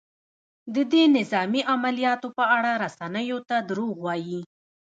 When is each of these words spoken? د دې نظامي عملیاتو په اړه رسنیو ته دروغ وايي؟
د 0.75 0.77
دې 0.91 1.03
نظامي 1.17 1.61
عملیاتو 1.73 2.27
په 2.37 2.43
اړه 2.57 2.71
رسنیو 2.83 3.39
ته 3.49 3.55
دروغ 3.69 3.95
وايي؟ 4.05 4.41